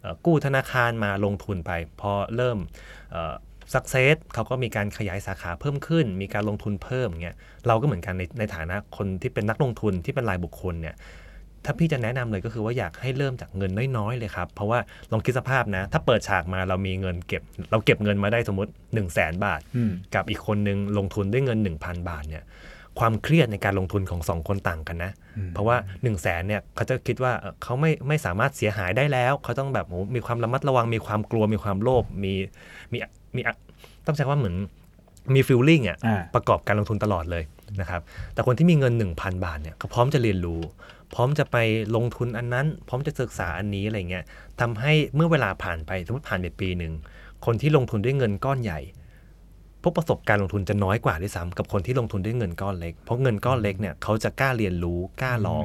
[0.00, 2.58] เอ่อกู้ธนาคารมาลงทุนไป พอเริ่ม
[3.74, 10.96] สักเซสเขาก็มีการขยายสาขาเพิ่มขึ้น มีการลงทุนเพิ่มเงี้ยเราก็เหมือนกันในในฐานะคนที่เป็นนักลงทุนที่เป็นรายบุคคลเนี่ย
[11.64, 14.78] ถ้าพี่จะแนะนำเลยก็คือว่าอยากให้เริ่มจากเงินน้อยๆเลยครับ เพราะว่า
[15.12, 22.44] ลองคิดสภาพนะ ถ้าเปิดฉากมาเรามีเงินเก็บ เราเก็บเงินมาได้สมมติ 1 0 0 0 0แสนบาทอืมกับอีกคนนึงลงทุนด้วยเงิน 1,000 บาทเนี่ย
[22.98, 25.12] ความเครียดในการลงทุนของสองคนต่างกันนะ
[25.54, 32.34] เพราะว่า1นึ่งแสนเนี่ยเขาจะคิดว่าเอ่อเขาไม่ไม่สามารถเสียหายได้แล้ว เขาต้องแบบโอ้มีความระมัดระวังมีความกลัวมีความโลภมี
[32.92, 32.98] มี
[33.34, 33.40] มี
[34.06, 34.56] ต้องใช้ว่าเหมือน
[35.34, 37.44] มีฟิลลิ่งอะอ่าประกอบการลงทุนตลอดเลย
[37.80, 38.02] นะครับ
[38.34, 40.60] แต่คนที่มีเงิน 1,000 บาทเนี่ยเขาพร้อมจะเรียนรู้
[41.14, 41.56] พร้อมจะไป
[41.96, 44.24] ลงทุนอันนั้น พร้อมจะศึกษาอันนี้อะไรเงี้ย
[44.60, 46.92] ทำให้เมื่อเวลาผ่านไปสมมติผ่านไปปีหนึ่ง
[47.46, 48.80] คนที่ลงทุนด้วยเงินก้อนใหญ่
[49.84, 55.64] พวกประสบการณ์ลงทุนจะน้อยกว่าด้วยซ้ำกับคนที่ลงทุนด้วยเงินก้อนเล็ก เพราะเงินก้อนเล็กเนี่ยเขาจะกล้าเรียนรู้กล้าลอง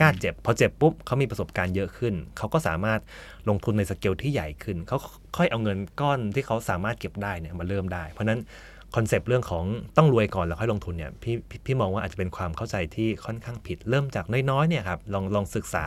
[0.00, 3.00] กล้าเจ็บพอเจ็บปุ๊บเขามีประสบการณ์เยอะขึ้น เขาก็สามารถ
[3.48, 4.98] ลงทุนในสเกลที่ใหญ่ขึ้น เขา
[5.36, 8.40] ค่อยเอาเงินก้อนที่เขาสามารถเก็บได้เนี่ยมาเริ่มได้ เพราะฉะนั้น
[8.96, 9.64] concept เรื่องของ
[9.96, 15.86] ต้องรวยก่อนแล้วค่อยลงทุนเนี่ยพี่พี่พี่มองว่าอาจจะเป็นความเข้าใจที่ค่อนข้างผิด เริ่มจากน้อยๆเนี่ยครับลองลองศึกษา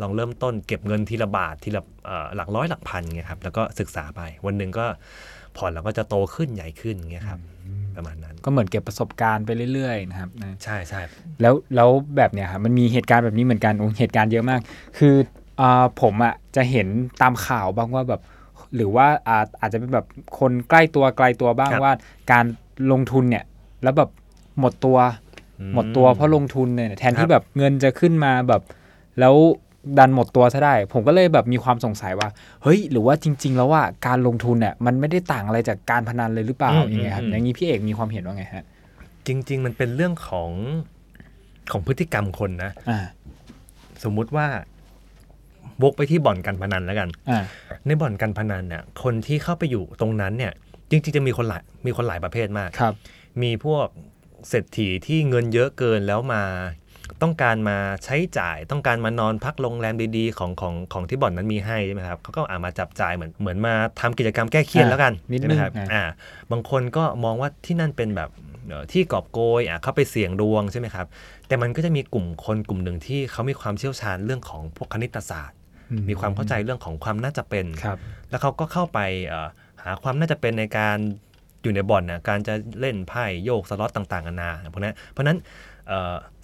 [0.00, 4.86] ลองเริ่มต้นเก็บเงินทีละบาททีละเอ่อหลักร้อยหลักพันเงี้ยครับแล้วก็ศึกษาไปวันหนึ่งก็
[5.56, 7.40] พอร์ตเราก็จะโตขึ้นใหญ่ขึ้นเงี้ยครับ
[7.96, 11.00] ประมาณนั้น ก็เหมือนเก็บประสบการณ์ไปเรื่อยๆนะครับนะใช่ใช่
[11.40, 14.60] แล้วแล้วแบบเนี้ยครับมันมีเหตุการณ์แบบนี้เหมือนกันโอ้เหตุการณ์เยอะมาก
[14.98, 15.14] คือ
[15.60, 16.88] อ่าผมอะจะเห็น
[17.22, 18.20] ตามข่าวบ้างว่าแบบ
[18.76, 20.06] หรือว่าอาอาจจะเป็นแบบ
[20.38, 21.92] คนใกล้ตัวไกลตัวบ้างว่า
[22.32, 22.44] การ
[22.92, 23.44] ลงทุนเนี่ย
[23.82, 24.10] แล้วแบบ
[24.60, 24.98] หมดตัว
[25.74, 28.62] หมดตัวเพราะลงทุนเนี่ยแทนที่แบบเงินจะขึ้นมาแบบ
[29.20, 29.34] แล้ว
[29.98, 32.28] ดันหมดตัวซะได้ ผมก็เลยแบบมีความสงสัยว่า
[32.62, 38.64] เฮ้ย หรือว่าจริง ๆ แล้วว่าการลงทุนเนี่ยมันไม่ได้ต่างอะไรจากการพนันเลยหรือเปล่าอย่างเงี้ยครับอย่างนี้พี่เอกมีความเห็นว่าไงฮะ
[39.26, 40.50] จริง ๆ มันเป็นเรื่องของ
[41.72, 43.00] ของพฤติกรรมคนนะอ่า
[44.04, 44.46] สมมุติว่า
[45.82, 47.42] วกไปที่บ่อนการพนันแล้วกันอ่า
[47.86, 50.52] ในบ่อนการพนันเนี่ยคนที่เข้าไปอยู่ตรงนั้นเนี่ย
[50.90, 52.94] จริง ๆ จะมีคนหลายมีคนหลายประเภทมากครับ
[53.42, 53.86] มีพวก
[54.48, 56.42] เศรษฐีที่เงินเยอะเกินแล้วมา
[57.22, 66.04] ต้องการมาใช้จ่ายต้องการมานอนพักโรงแรมดีๆ ของของของที่บ่อนนั้นมีให้ใช่ไหมครับเขาก็อามาจับจ่ายเหมือนเหมือนมาทำกิจกรรมแก้เครียดอ่าแล้วกันนิดใช่ไหมครับนึงอ่าอ่า
[66.50, 68.30] บางคนก็มองว่าที่นั่นเป็นแบบ
[68.68, 71.06] เอ่อที่กอบโกยอะเข้าไปเสี่ยงดวงใช่ไหมครับ
[71.48, 75.58] แต่มันก็จะมีกลุ่มคนกลุ่มหนึ่งที่เขามีความเชี่ยวชาญเรื่องของพวกคณิตศาสตร์
[76.08, 77.98] มีความเข้าใจเรื่องของความน่าจะเป็นครับ
[78.30, 79.48] แล้วเขาก็เข้าไปเอ่อ
[79.84, 80.98] หาความน่าจะเป็นในการ
[81.62, 85.70] อยู่ในบ่อนนะการจะเล่นไพ่โยกสล็อตต่างๆนานาพวกนั้นเพราะฉะนั้นเอ่อ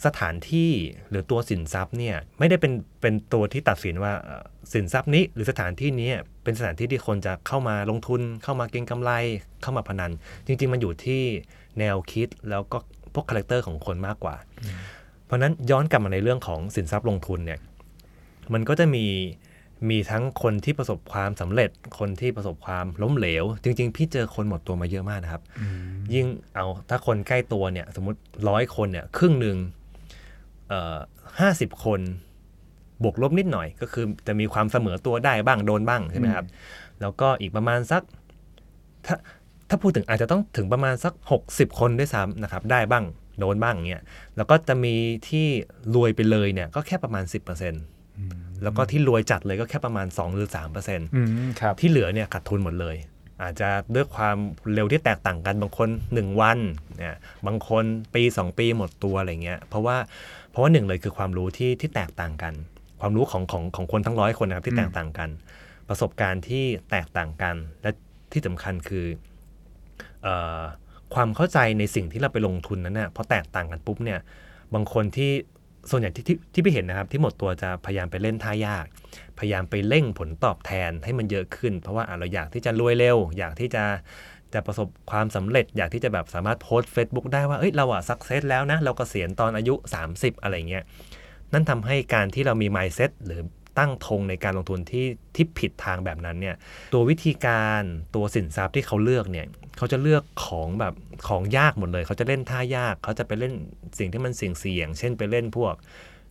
[0.06, 0.70] สถานที่
[1.10, 4.12] หรือตัวสินทรัพย์เนี่ยไม่ได้เป็นเป็นตัวที่ตัดสินว่า
[4.72, 6.10] สินทรัพย์นี้หรือสถานที่นี้
[6.44, 9.10] เป็นสถานที่ที่คนจะเข้ามาลงทุน เข้ามาเก็งกำไร
[9.62, 10.12] เข้ามาพนัน
[10.46, 11.22] จริง ๆ มันอยู่ที่
[11.78, 12.78] แนวคิดแล้วก็
[13.14, 14.36] พวก character ของคนมากกว่า
[15.24, 17.60] เพราะนั้นย้อนกลับมาในเรื่องของสินทรัพย์ลงทุนเนี่ย
[18.52, 19.04] มันก็จะมี
[19.90, 25.42] มีทั้งคนที่ประสบความสำเร็จ คนที่ประสบความล้มเหลว จริง ๆ พี่เจอคนหมดตัวมาเยอะมากนะครับ
[26.14, 29.56] ยิ่งเอาถ้าคนใกล้ตัวเนี่ย สมมติร้อยคนเนี่ย ครึ่งหนึ่ง
[31.40, 32.00] ห้าสิบคน
[33.02, 36.46] บวกลบนิดหน่อย ก็คือจะมีความเสมอตัวได้บ้างโดนบ้างใช่ไหมครับ
[37.00, 38.02] แล้วก็อีกประมาณสัก
[39.06, 39.16] ถ้า
[39.68, 41.12] ถ้าพูดถึงอาจจะต้องถึงประมาณสัก
[41.46, 43.04] 60 คนด้วยซ้ำนะครับ ได้บ้าง
[43.40, 44.02] โดนบ้างเงี้ย
[44.36, 44.94] แล้วก็จะมี
[45.28, 45.46] ที่
[45.94, 47.97] รวยไปเลยเนี่ยก็แค่ประมาณ 10%
[48.62, 51.28] แล้วก็ที่รวยจัดเลยก็แค่ประมาณ 2 หรือ3%อืม
[51.60, 52.96] ครับที่เหลือเนี่ยขาดทุนหมดเลย
[53.42, 54.36] อาจจะด้วยความ
[54.74, 56.58] เร็วที่แตกต่างกันบางคน 1 วัน
[56.98, 57.16] เนี่ย
[57.46, 59.96] บางคนปี 2 ปีหมดตัวอะไรเงี้ยเพราะว่า
[60.50, 62.54] เพราะว่าหนึ่งเลยคือความรู้ที่ที่แตกต่างกัน
[63.00, 65.28] ความรู้ของของของคนทั้งร้อยคนนะครับที่แตกต่างกัน
[65.88, 67.90] ประสบการณ์ที่แตกต่างกัน และ
[68.32, 69.06] ที่สำคัญคือ
[70.22, 70.60] เออ
[71.14, 74.20] ความเข้าใจในสิ่งที่เราไปลงทุนนั้นเนี่ยพอแตกต่างกันปุ๊บเนี่ย
[74.74, 75.30] บางคนที่
[75.90, 78.86] ส่วนใหญ่ที่ที่ที่เห็นนะครับ ที่หมดตัวจะพยายามไปเล่นท่ายาก
[79.38, 83.84] พยายามไปเร่งผลตอบแทนให้มันเยอะขึ้น เพราะว่าเราอยากที่จะรวยเร็ว อยากที่จะ
[84.54, 89.74] จะประสบความสำเร็จอยากที่จะแบบสามารถโพสต์ Facebook ได้ว่าเอ้ยเราอะสักเซสแล้วนะ เรากเกษียณตอนอายุ
[90.10, 90.84] 30 อะไรเงี้ย
[91.52, 93.40] นั่นทำให้การที่เรามี mindset หรือ
[93.78, 96.56] ตั้งธงในการลงทุนที่ที่ผิดทางแบบนั้นเนี่ย
[96.94, 97.82] ตัววิธีการ
[98.14, 99.46] ตัวสินทรัพย์ที่เขาเลือกเนี่ย
[99.78, 100.94] เขาจะเลือกของแบบ
[101.28, 103.52] ของยากหมดเลย เขาจะเล่นท่ายาก เขาจะไปเล่น
[103.98, 105.74] สิ่งที่มันเสี่ยงเสี่ยง เช่นไปเล่นพวก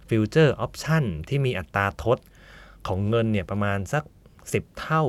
[0.09, 2.17] future option ที่มีอัตราทด
[2.87, 4.03] ของเงินเนี่ยประมาณสัก
[4.43, 5.03] 10 เท่า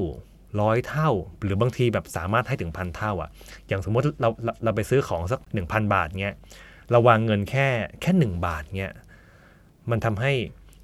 [0.61, 1.11] ร้อยเท่า
[1.42, 3.31] หรือบางทีแบบสามารถให้ถึงพันเท่าอะ่ะ
[3.68, 6.37] อย่างสมมติเราเราเราไปซื้อของสัก 1,000 บาทเงี้ย
[6.90, 7.66] เราวางเงินแค่
[8.03, 8.94] แค่ 1 บาทเงี้ย
[9.90, 10.33] มันทำให้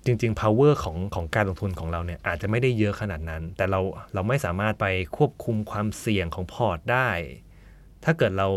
[0.07, 3.81] จริง ๆ power ของของการลงทุนของเราเนี่ยอาจจะไม่ได้เยอะขนาดนั้น แต่เรา
[4.15, 4.87] เราไม่สามารถไป
[5.17, 7.09] ควบคุมความเสี่ยงของพอร์ตได้
[8.05, 8.49] ถ้าเกิดเรา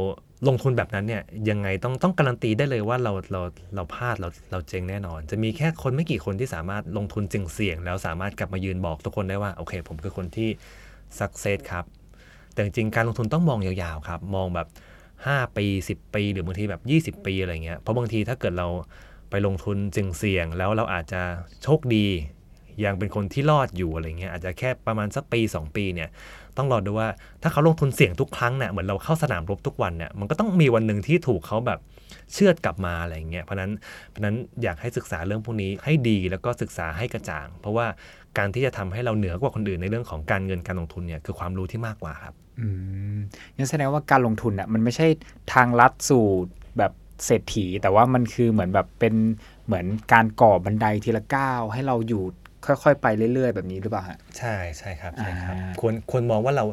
[0.47, 3.41] ลงทุนแบบนั้นเนี่ยยังไงต้องต้องการันตีได้เลยว่าเราเรา
[3.75, 10.49] เราพลาดเราเราเจ๊งแน่นอน จะมีแค่คนไม่กี่คนที่สามารถลงทุนจริงเสี่ยง แล้วสามารถกลับมายืนบอกทุกคนได้ว่าโอเค ผมคือคนที่
[11.19, 11.85] สักเซสครับ
[12.53, 14.67] แต่จริงๆการลงทุนต้องมองยาวๆครับ มองแบบ
[15.11, 16.75] 5 ปี 10 ปี หรือบางทีแบ
[17.11, 18.67] บ 20 ปีอะไรเงี้ยเพราะบางทีถ้าเกิดเรา
[19.29, 21.21] ไปลงทุนจึงเสี่ยงแล้วเราอาจจะ
[21.63, 22.07] โชคดี
[22.85, 26.09] ยังเป็นคนที่รอดอยู่อะไรเงี้ยอาจจะแค่ประมาณสักปี 2 ปีเนี่ย
[26.57, 27.09] ต้องรอดูว่า
[27.41, 31.79] ถ้าเขาลงทุนเสี่ยงทุกครั้งเนี่ยเหมือนเราเข้าสนามรบทุกวันเนี่ยมันก็ต้องมีวันหนึ่งที่ถูกเขาแบบ
[32.33, 33.71] เชื่อดกลับมาอะไรเงี้ยเพราะนั้น
[34.09, 37.87] เพราะนั้นอยากให้ศึกษาเรื่องพวกนี้ให้ดีแล้วก็ศึกษาให้กระจ่าง เพราะว่า
[38.37, 42.67] การที่จะทำให้เราเหนือกว่าคนอื่นในเรื่องของการเงินการลงทุนเนี่ยคือความรู้ที่มากกว่าครับ อื
[43.15, 43.17] ม
[43.57, 45.07] งั้นแสดงว่าการลงทุนอะมันไม่ใช่
[45.53, 46.25] ทางลัดสู่
[46.77, 46.91] แบบ
[47.25, 49.15] เศรษฐี แต่ว่ามันคือเหมือนแบบเป็น
[49.65, 52.23] เหมือนการก่อบันไดทีละก้าวให้เราอยู่
[52.65, 56.65] ค่อยๆ ไปเรื่อยๆ แบบนี้หรือเปล่าฮะใช่ใช่ครับใช่ครับอ่าควรควรมองว่าเรา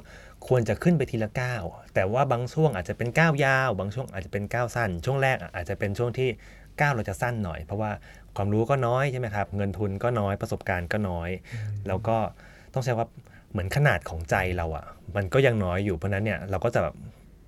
[0.49, 1.63] ควรจะขึ้นไปทีละก้าว
[1.95, 6.29] แต่ว่าบางช่วงอาจจะเป็นก้าวยาว บางช่วงอาจจะเป็นก้าวสั้น ช่วงแรกอาจจะเป็นช่วงที่
[6.81, 7.91] ก้าวเราจะสั้นหน่อย เพราะว่า
[8.37, 11.31] ความรู้ก็น้อยใช่ไหมครับ เงินทุนก็น้อยประสบการณ์ก็น้อย
[11.87, 12.17] แล้วก็
[12.75, 13.07] ต้องใช้ว่า
[13.51, 14.85] เหมือนขนาดของใจเราอะ่ะ
[15.17, 16.95] มันก็ยังน้อยอยู่เพราะฉะนั้นเนี่ยเราก็จะแบบ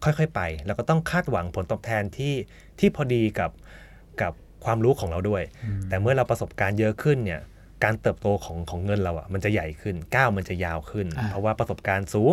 [0.07, 2.35] ค่อยๆไป แล้วก็ต้องคาดหวังผลตอบแทนที่
[2.79, 3.51] ที่พอดีกับ
[4.23, 4.33] กับ
[4.65, 5.43] ความรู้ของเราด้วย
[5.89, 7.41] แต่เมื่อเราประสบการณ์เยอะขึ้นเนี่ย
[7.85, 12.33] การเติบโตของของเงินเราอะ่ะมันจะใหญ่ขึ้นก้าวมันจะยาวขึ้นอ่าเพราะว่าประสบการณ์สูง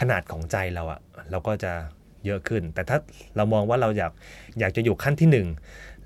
[0.00, 1.00] ขนาดของใจเราอะ่ะ
[1.30, 1.72] เราก็จะ
[2.26, 2.98] เยอะขึ้น แต่ถ้า
[3.36, 4.12] เรามองว่าเราอยาก
[4.60, 5.48] อยากจะอยู่ขั้นที่หนึ่ง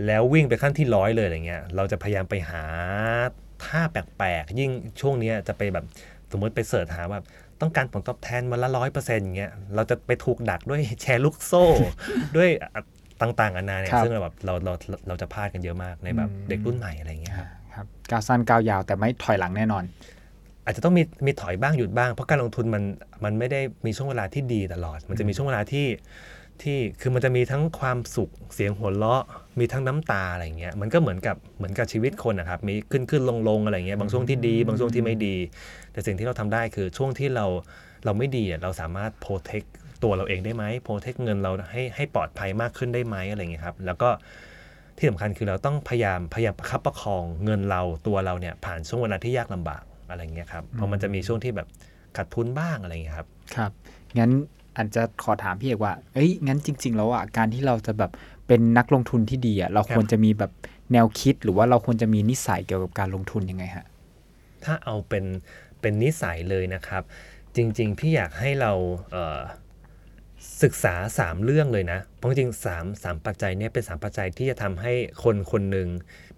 [0.07, 2.63] แล้ววิ่งไปขั้นที่ร้อยเลยอะไรเงี้ยเราจะพยายามไปหา
[3.65, 4.71] ท่าแปลกๆยิ่ง
[5.01, 5.85] ช่วงเนี้ยจะไปแบบ
[6.33, 7.25] สมมติไปเสิร์ชหาแบบ
[7.61, 11.65] ต้องการผลตอบแทนมาละร้อยเปอร์เซ็นต์อย่างเงี้ยเราจะไปถูกดักด้วยแชร์ลูกโซ่
[12.37, 12.51] ด้วย
[13.21, 14.73] ต่างๆนานาเนี่ยครับซึ่งเราแบบเราเรา
[15.09, 19.85] เราจะพลาดกันเยอะมากในแบบอืมเด็กรุ่นใหม่อะไรเงี้ยครับครับก้าวสั้นก้าวยาวแต่ไม่ถอยหลังแน่นอน
[20.65, 22.83] อาจจะต้องมีมีถอยบ้างหยุดบ้าง เพราะการลงทุนมัน
[23.25, 25.87] มันไม่ได้มีช่วงเวลาที่ดีตลอด มันจะมีช่วงเวลาที่
[26.65, 29.23] ที่คือมันจะมีทั้งความสุขเสียงหัวเราะ
[29.59, 35.37] มีทั้งน้ำตาอะไรเงี้ยมันก็เหมือนกับเหมือนกับชีวิตคนนะครับมีขึ้นขึ้นลงลงอะไรเงี้ยบางช่วงที่ดี บางช่วงที่ไม่ดี
[35.93, 37.47] แต่สิ่งที่เราทำได้คือช่วงที่เรา
[38.05, 39.63] เราไม่ดีอะเราสามารถโปรเทค
[40.03, 44.09] ตัวเราเองได้ไหมโปรเทคเงินเราให้ให้ปลอดภัยมากขึ้นได้ไหมอะไรเงี้ยครับแล้วก็
[44.97, 51.69] ที่สำคัญคือเราต้องพยายามพยายามประคับประคองเงินเราตัวเราเนี่ยผ่านช่วงเวลาที่ยากลำบากอะไรเงี้ยครับเพราะมันจะมีช่วงที่แบบ
[52.17, 53.71] ขาดทุนบ้างอะไรเงี้ยครับครับ
[54.19, 54.31] งั้น
[54.81, 58.11] อาจจะขอถามพี่เอกว่า เอ้ยงั้นจริง ๆ แล้วอะการที่เราจะแบบ
[58.47, 60.51] เป็นนักลงทุนที่ดีอะเราครับควรจะมีแบบ
[60.93, 63.87] แนวคิดหรือว่าเราควรจะมีนิสัยเกี่ยวกับการลงทุนยังไงฮะ
[64.65, 65.25] ถ้าเอาเป็น
[65.81, 67.03] เป็นนิสัยเลยนะครับ
[67.57, 68.73] จริง ๆ พี่อยากให้เรา
[69.11, 69.41] เอ่อ
[70.63, 75.89] ศึกษา 3 เรื่องเลยนะ เพราะจริงๆสามสามปัจจัยเนี้เป็นสามปัจจัยที่จะทำให้คนคนหนึ่ง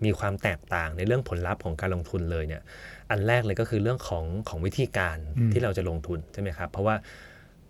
[0.05, 2.63] มีความแตกต่างในเรื่องผลลัพธ์ของการลงทุนเลยเนี่ย
[3.11, 6.95] อันแรกเลยก็คือเรื่องของของวิธีการอืมที่เราจะลงทุนใช่ไหมครับ เพราะว่า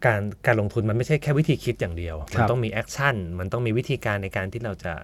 [0.07, 4.95] การการลงทุนมันไม่ใช่แค่วิธีคิดอย่างเดียวครับมันต้องมี action มันต้องมีวิธีการในการที่เราจะ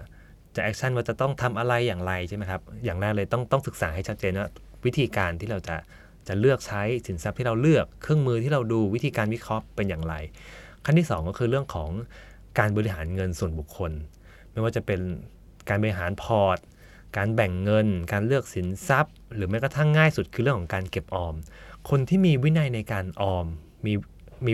[0.56, 4.48] จะ action ว่าจะต้องทำอะไรอย่างไรใช่ไหมครับ อย่างแรกเลยต้องต้องศึกษาให้ชัดเจนว่า
[4.84, 5.76] วิธีการที่เราจะ
[6.28, 10.14] จะเลือกใช้สินทรัพย์ที่เราเลือกเครื่องมือที่เราดูวิธีการวิเคราะห์เป็นอย่างไร
[10.84, 11.90] ขั้นที่ 2 ก็คือเรื่องของ
[12.58, 13.92] การบริหารเงินส่วนบุคคล
[14.52, 15.00] ไม่ว่าจะเป็น
[15.68, 16.58] การบริหารพอร์ต
[17.16, 21.34] การแบ่งเงิน การเลือกสินทรัพย์ หรือแม้กระทั่งง่ายสุดคือเรื่องของการเก็บออม
[21.90, 23.46] คนที่มีวินัยในการออม
[23.84, 23.92] มี
[24.46, 24.52] มี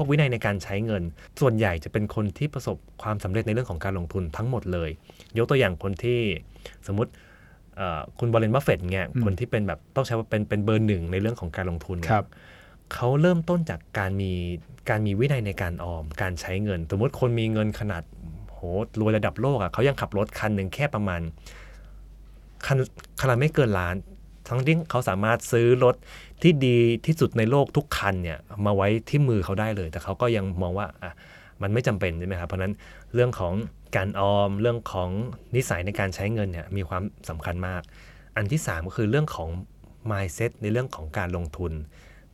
[0.00, 1.02] พวกวินัยในการใช้เงิน
[1.40, 4.90] ส่วนใหญ่จะเป็นคนที่ประสบความสำเร็จในเรื่องของการลงทุนทั้งหมดเลย
[5.38, 6.20] ยกตัวอย่างคนที่
[6.86, 7.10] สมมติ
[7.76, 12.26] เอ่อคุณบร r เรนบัฟเฟตเนี่ยอืมคนที่เป็นแบบต้องใช้ว่าเป็นเป็นเบอร์หนึ่งในเรื่องของการลงทุนเนี่ยครับ
[12.94, 14.32] เขาเริ่มต้นจากการมี
[14.90, 18.02] การมีวินัยในการออม การใช้เงิน สมมติคนมีเงินขนาด
[18.50, 18.58] โห
[19.00, 21.20] รวยระดับโลกอะ่ะเขายังขับรถคันหนึ่งแค่ประมาณ
[22.66, 22.78] คัน
[23.20, 23.94] คันละไม่เกินล้าน
[24.50, 25.94] ทั้งที่เขาสามารถซื้อรถ
[26.42, 31.12] ที่ดีที่สุดในโลกทุกคันเนี่ยมาไว้ที่มือเขาได้เลย แต่เขาก็ยังมองว่าอะ
[31.62, 32.74] มันไม่จำเป็นใช่ไหมครับเพราะนั้น
[33.14, 33.54] เรื่องของ
[33.96, 35.10] การออมเรื่องของ
[35.56, 37.82] นิสัยในการใช้เงินเนี่ยมีความสำคัญมาก
[38.36, 39.48] อันที่ 3 ก็คือเรื่องของ
[40.10, 41.72] mindset ในเรื่องของการลงทุน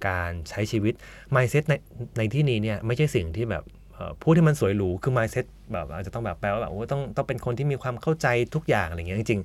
[0.09, 0.95] การใช้ชีวิต
[1.35, 1.75] mindset ใน
[2.19, 9.43] ในที่นี้เนี่ยไม่ใช่สิ่งที่แบบเอ่อพูดให้มันสวยหรูคือ mindset แบบอาจจะต้องแบบแปลว่าแบบโอ้ต้องต้องเป็นคนที่มีความเข้าใจทุกอย่างอะไรเงี้ยจริง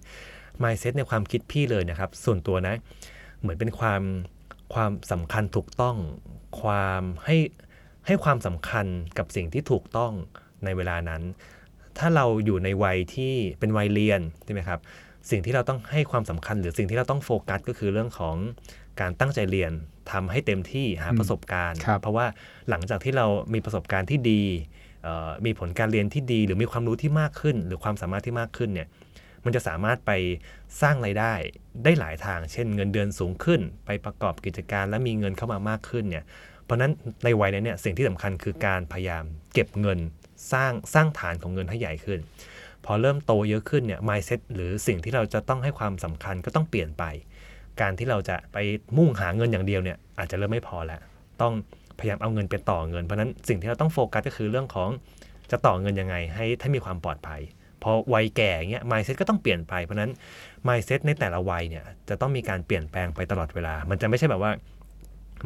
[0.63, 2.75] mindset ในความคิดพี่เลยนะครับ ส่วนตัวนะ
[3.41, 4.01] เหมือนเป็นความ
[4.73, 5.95] ความสำคัญถูกต้อง
[6.61, 7.37] ความให้
[8.07, 8.85] ให้ความสำคัญ
[9.17, 10.13] กับสิ่งที่ถูกต้อง
[10.65, 11.21] ในเวลานั้น
[11.97, 14.79] ถ้าเราอยู่ในวัยที่เป็นวัยเรียนใช่ไหมครับ
[15.29, 18.35] สิ่งที่เราต้องให้ความสำคัญ หรือสิ่งที่เราต้องโฟกัสก็คือเรื่องของ
[19.01, 19.71] การตั้งใจเรียน
[20.11, 22.25] ทำให้เต็มที่หาอืมประสบการณ์ครับเพราะว่า
[22.69, 24.43] หลังจากที่เรามีประสบการณ์ที่ดี
[25.03, 28.87] เอ่อมีผลการเรียนที่ดี หรือมีความรู้ที่มากขึ้น หรือความสามารถที่มากขึ้นเนี่ย
[29.45, 30.11] มันจะสามารถไป
[30.81, 31.33] สร้างไรายได้
[31.83, 36.23] ได้หลายทาง เช่น เงินเดือนสูงขึ้น ไปประกอบกิจการและมีเงินเข้ามามากขึ้นเนี่ย
[36.63, 36.91] เพราะฉะนั้น
[37.23, 39.23] ในวัยนั้นเนี่ยสิ่งที่สำคัญคือการพยายาม
[39.53, 39.99] เก็บเงิน
[40.53, 42.19] สร้างสร้างฐานของเงินให้ใหญ่ขึ้น
[42.85, 47.03] พอเริ่มโตเยอะขึ้นเนี่ย mindset หรือสิ่งที่เราจะต้องให้ความสำคัญก็ต้องเปลี่ยนไป
[47.81, 48.57] การที่เราจะไป
[48.97, 51.01] มุ่งหาเงินอย่างเดียวเนี่ยอาจจะเริ่มไม่พอแล้ว
[51.41, 51.53] ต้อง
[51.99, 54.89] พยายามเอาเงินไปต่อเงิน เพราะฉะนั้นสิ่งที่เราต้องโฟกัสก็คือเรื่องของ
[55.51, 57.41] จะต่อเงินยังไงให้ให้มีความปลอดภัย
[57.83, 60.11] พอวัยแก่เงี้ย mindset ก็ต้องเปลี่ยนไป เพราะนั้น
[60.67, 64.51] mindset ในแต่ละวัยเนี่ยจะต้องมีการเปลี่ยนแปลงไปตลอดเวลา มันจะไม่ใช่แบบว่า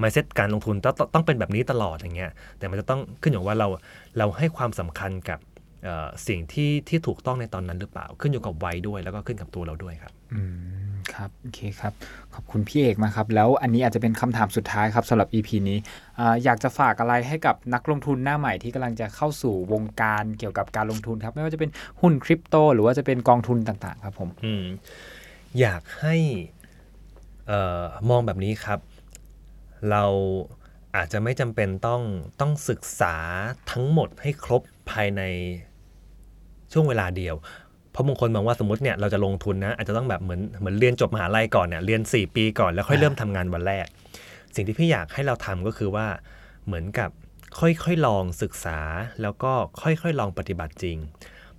[0.01, 3.67] mindset การลงทุนต้องต้องเป็นแบบนี้ตลอดอย่างเงี้ย แต่มันจะต้องขึ้นอยู่ว่าเรา
[4.17, 5.39] เราให้ความสำคัญกับ
[6.27, 10.41] สิ่งที่ที่ถูกต้องในตอนนั้นหรือเปล่า ขึ้นอยู่กับวัยด้วย แล้วก็ขึ้นกับตัวเราด้วยครับอื
[10.93, 11.93] ม ครับโอเคครับ
[12.33, 15.77] ขอบคุณพี่เอกมากครับ แล้วอันนี้อาจจะเป็นคำถามสุดท้ายครับสำหรับ EP นี้
[16.19, 24.65] ออยากจะฝากอะไรให้กับนักลงทุนหน้าใหม่ที่กำลังจะเข้าสู่วงการเกี่ยวกับการลงทุนครับ ไม่ว่าจะเป็นหุ้นคริปโต หรือว่าจะเป็นกองทุนต่างๆ ครับผมอม
[25.59, 26.15] อยากให้
[28.09, 28.79] มองแบบนี้ครับ
[29.91, 30.05] เรา
[30.95, 32.01] อาจจะไม่จำเป็นต้อง
[32.41, 33.15] ต้องศึกษา
[33.71, 35.21] ทั้งหมดให้ครบภายใน
[36.71, 37.35] ช่วงเวลาเดียว
[37.95, 43.85] เพราะบางคนมองว่าสมมติเนี่ยเราจะลงทุนนะอาจจะต้องแบบเหมือนเหมือนเรียนจบมหาลัยก่อนเนี่ยเรียน 4 ปีก่อนแล้วค่อยเริ่มทำงานวันแรก
[44.55, 46.07] สิ่งที่พี่อยากให้เราทำก็คือว่า
[46.65, 47.09] เหมือนกับ
[47.59, 48.79] ค่อยๆลองศึกษา
[49.21, 50.97] แล้วก็ค่อยๆลองปฏิบัติจริง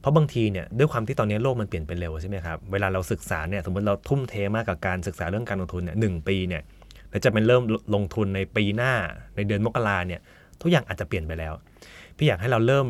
[0.00, 6.62] เพราะบางทีเนี่ยด้วยความที่ตอนนี้โลกมันเปลี่ยนไปเร็วใช่ไหมครับเวลาเราศึกษาเนี่ยสมมติเราทุ่มเทมากกับการศึกษาเรื่องการลงทุนเนี่ยหนึ่งปีเนี่ย
[7.10, 7.62] แล้วจะเป็นเริ่ม
[7.94, 8.92] ลงทุนในปีหน้า
[9.36, 10.20] ในเดือนมกราเนี่ย
[10.60, 11.52] ทุกอย่างอาจจะเปลี่ยนไปแล้ว
[12.16, 12.86] พี่อยากให้เราเริ่ม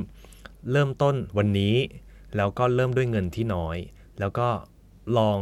[0.72, 1.74] เริ่มต้นวันนี้
[2.36, 3.76] แล้วก็เริ่มด้วยเงินที่น้อย
[4.20, 4.48] แล้วก็
[5.18, 5.38] ลอง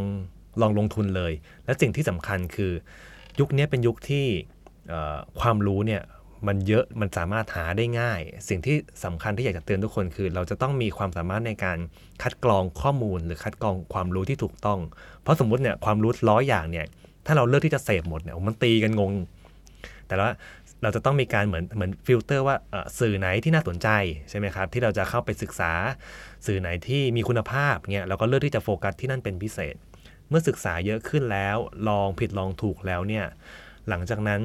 [0.60, 1.32] ลองลงทุนเลย
[1.64, 2.72] และสิ่งที่สำคัญคือ
[3.40, 4.26] ยุคนี้เป็นยุคที่
[5.40, 6.02] ความรู้เนี่ย
[6.46, 11.78] มันเยอะมันสามารถหาได้ง่าย สิ่งที่สำคัญที่อยากจะเตือนทุกคนคือ เราจะต้องมีความสามารถในการ
[12.22, 14.80] คัดกรองข้อมูลหรือคัดกรองความรู้ที่ถูกต้อง
[15.22, 16.86] เพราะสมมุติเนี่ยความรู้ร้อยอย่างเนี่ย
[17.26, 19.12] ถ้าเราเลือกที่จะเสพหมดเนี่ยมันตีกันงง
[20.08, 20.30] แต่ว่า
[20.82, 22.56] เราจะต้องมีการเหมือนเหมือนฟิลเตอร์ว่า
[22.98, 23.88] สื่อไหนที่น่าสนใจ
[24.30, 25.72] ใช่ไหมครับที่เราจะเข้าไปศึกษา
[26.46, 29.74] สื่อไหนที่มีคุณภาพเนี่ยเราก็เลือกที่จะโฟกัสที่นั่นเป็นพิเศษ
[30.28, 31.56] เมื่อศึกษาเยอะขึ้นแล้ว
[31.88, 33.24] ลองผิดลองถูกแล้วเนี่ย
[33.88, 34.40] หลังจากนั้น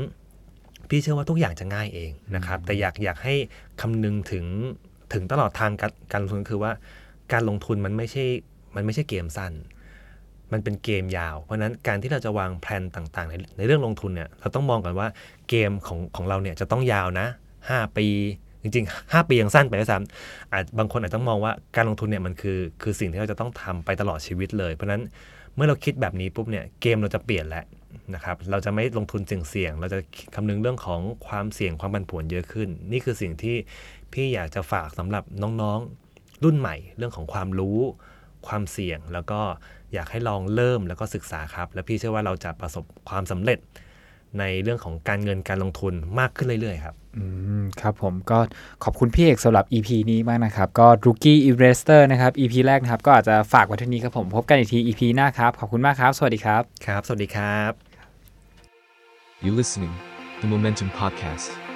[0.90, 3.36] พี่เชื่อว่าทุกอย่างจะง่ายเองนะครับ แต่อยากอยากให้
[3.82, 4.46] คำนึงถึง
[5.14, 6.72] ถึงตลอดทางการการลงทุนคือว่า
[7.34, 8.26] การลงทุนมันไม่ใช่
[8.76, 9.54] มันไม่ใช่เกมสั้น
[10.52, 15.08] มันเป็นเกมยาว เพราะฉะนั้นการที่เราจะวางแผนต่างๆ ในในเรื่องลงทุนเนี่ยเราต้องมองกันว่า
[15.50, 17.28] เกมของของเราเนี่ยจะต้องยาวนะ
[17.66, 18.08] 5 ปี
[18.62, 25.04] จริงๆ 5 ปียังสั้นไปด้วยซ้ำอาจบางคนอาจต้องมองว่าการลงทุนเนี่ยมันคือคือสิ่งที่เราจะต้องทำไปตลอดชีวิตเลย เพราะฉะนั้น
[25.56, 27.65] เมื่อเราคิดแบบนี้ปุ๊บเนี่ยเกมเราจะเปลี่ยนแล้ว
[28.15, 30.00] นะครับเราจะไม่ลงทุนเสี่ยงๆเราจะ
[30.36, 33.56] คำนึงเรื่องของความเสี่ยงความผันผวนเยอะขึ้น นี่คือสิ่งที่
[34.13, 37.80] พี่อยากจะฝากสำหรับน้องๆ รุ่นใหม่ เรื่องของความรู้
[38.48, 39.39] ความเสี่ยง แล้วก็
[39.93, 43.60] อยากให้ลองเริ่มแล้วก็ศึกษาครับ แล้วพี่เชื่อว่าเราจะประสบความสำเร็จ
[44.39, 47.24] ในเรื่องของการเงินการลงทุนมากขึ้นเรื่อยๆครับ อื
[47.62, 48.39] มครับผมก็
[48.84, 57.02] ขอบคุณพี่เอกสำหรับ EP นี้มากนะครับ ก็ Rookie Investor นะครับ EP แรกนะครับ ก็อาจจะฝากไว้เท่านี้ครับผม พบกันอีกที EP หน้าครับ ขอบคุณมากครับ สวัสดีครับ ครับ
[57.08, 57.72] สวัสดีครับ
[59.41, 59.93] You listening,
[60.41, 61.69] the Momentum Podcast.